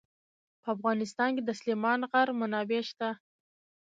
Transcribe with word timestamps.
په 0.61 0.67
افغانستان 0.75 1.29
کې 1.35 1.41
د 1.45 1.49
سلیمان 1.59 1.99
غر 2.11 2.27
منابع 2.39 2.81
شته. 2.89 3.09